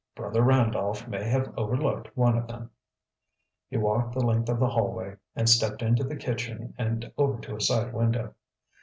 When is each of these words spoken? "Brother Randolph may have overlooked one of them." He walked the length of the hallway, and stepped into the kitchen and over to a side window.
"Brother 0.15 0.41
Randolph 0.41 1.07
may 1.07 1.23
have 1.29 1.53
overlooked 1.55 2.09
one 2.17 2.35
of 2.35 2.47
them." 2.47 2.71
He 3.69 3.77
walked 3.77 4.13
the 4.15 4.25
length 4.25 4.49
of 4.49 4.57
the 4.59 4.69
hallway, 4.69 5.17
and 5.35 5.47
stepped 5.47 5.83
into 5.83 6.03
the 6.03 6.15
kitchen 6.15 6.73
and 6.75 7.11
over 7.19 7.39
to 7.41 7.55
a 7.55 7.61
side 7.61 7.93
window. 7.93 8.33